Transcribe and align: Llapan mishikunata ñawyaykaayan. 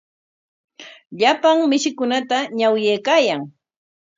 Llapan 1.19 1.57
mishikunata 1.69 2.37
ñawyaykaayan. 2.57 3.41